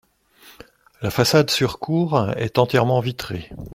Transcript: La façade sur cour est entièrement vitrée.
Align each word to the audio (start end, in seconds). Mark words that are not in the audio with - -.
La 1.03 1.11
façade 1.11 1.51
sur 1.51 1.77
cour 1.77 2.31
est 2.35 2.57
entièrement 2.57 3.01
vitrée. 3.01 3.51